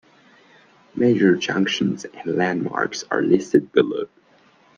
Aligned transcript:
Major 0.95 1.35
junctions 1.35 2.05
and 2.05 2.35
landmarks 2.35 3.03
are 3.11 3.21
listed 3.21 3.71
below. 3.71 4.07